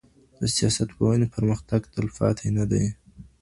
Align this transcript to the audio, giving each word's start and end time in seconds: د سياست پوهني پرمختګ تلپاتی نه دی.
د 0.39 0.43
سياست 0.55 0.89
پوهني 0.97 1.27
پرمختګ 1.35 1.81
تلپاتی 1.93 2.47
نه 2.57 2.65
دی. 2.71 2.85